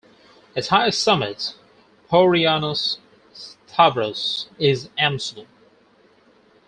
Its 0.55 0.69
highest 0.69 1.03
summit, 1.03 1.53
"Pourianos 2.09 2.97
Stavros", 3.33 4.49
is 4.57 4.89
amsl. 4.97 5.45